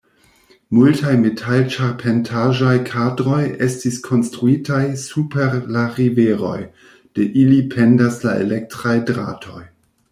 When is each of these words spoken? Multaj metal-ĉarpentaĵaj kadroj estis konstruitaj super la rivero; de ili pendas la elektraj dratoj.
Multaj 0.75 1.11
metal-ĉarpentaĵaj 1.23 2.71
kadroj 2.87 3.43
estis 3.67 4.01
konstruitaj 4.09 4.81
super 5.05 5.61
la 5.77 5.87
rivero; 6.01 6.53
de 7.21 7.31
ili 7.45 7.65
pendas 7.77 8.23
la 8.29 8.39
elektraj 8.49 9.01
dratoj. 9.13 9.67